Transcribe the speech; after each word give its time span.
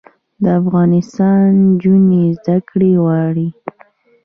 د 0.43 0.45
افغانستان 0.61 1.43
نجونې 1.67 2.21
زده 2.37 2.57
کړې 2.69 2.91
غواړي 3.03 3.47